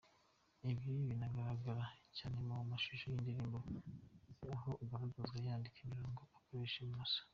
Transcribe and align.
Ibi 0.71 0.91
binagaragara 1.07 1.83
cyane 2.17 2.37
mu 2.45 2.55
mashusho 2.71 3.03
y’indirimbo 3.07 3.57
ze 4.37 4.47
aho 4.55 4.71
agaragazwa 4.83 5.35
yandika 5.45 5.77
imirongo 5.81 6.21
akoresha 6.37 6.79
imoso. 6.87 7.19